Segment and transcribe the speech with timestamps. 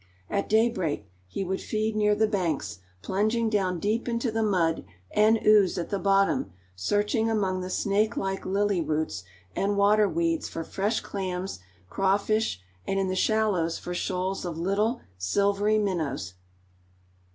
[0.31, 5.39] At daybreak he would feed near the banks, plunging down deep into the mud and
[5.45, 9.23] ooze at the bottom, searching among the snake like lily roots
[9.55, 15.01] and water weeds for fresh clams, crawfish and in the shallows for shoals of little
[15.19, 16.33] silvery minnows.